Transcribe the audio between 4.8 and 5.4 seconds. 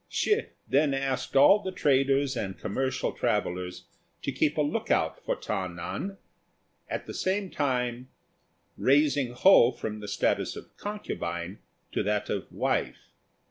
out for